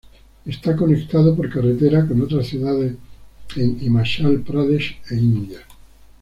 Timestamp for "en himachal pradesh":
3.55-4.95